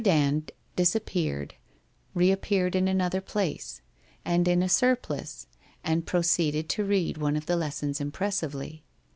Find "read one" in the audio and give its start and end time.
6.83-7.35